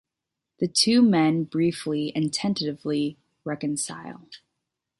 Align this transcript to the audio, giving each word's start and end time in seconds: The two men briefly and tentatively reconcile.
The 0.57 0.67
two 0.67 1.03
men 1.03 1.43
briefly 1.43 2.11
and 2.15 2.33
tentatively 2.33 3.19
reconcile. 3.43 4.27